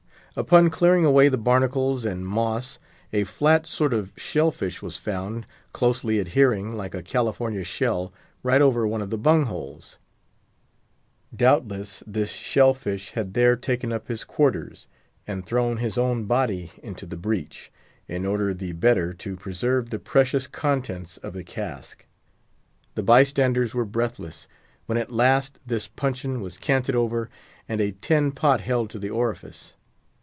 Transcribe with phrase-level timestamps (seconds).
[0.33, 2.79] Upon clearing away the barnacles and moss,
[3.11, 8.61] a flat sort of shell fish was found, closely adhering, like a California shell, right
[8.61, 9.97] over one of the bungs.
[11.35, 14.87] Doubtless this shell fish had there taken up his quarters,
[15.27, 17.69] and thrown his own body into the breach,
[18.07, 22.05] in order the better to preserve the precious contents of the cask.
[22.95, 24.47] The by standers were breathless,
[24.85, 27.29] when at last this puncheon was canted over
[27.67, 29.75] and a tin pot held to the orifice.